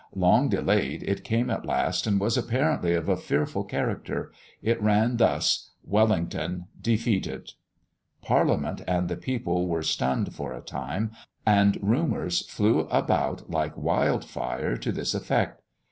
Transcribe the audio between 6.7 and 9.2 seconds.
defeated." Parliament and the